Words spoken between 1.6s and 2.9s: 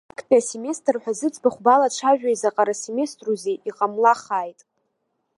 балацәажәо изаҟара